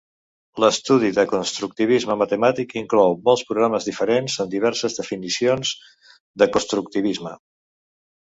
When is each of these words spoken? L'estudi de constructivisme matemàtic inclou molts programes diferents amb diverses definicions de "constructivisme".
L'estudi 0.61 1.09
de 1.17 1.25
constructivisme 1.31 2.15
matemàtic 2.21 2.71
inclou 2.81 3.13
molts 3.27 3.45
programes 3.49 3.87
diferents 3.89 4.39
amb 4.45 4.51
diverses 4.55 4.97
definicions 5.01 5.75
de 6.43 6.49
"constructivisme". 6.57 7.35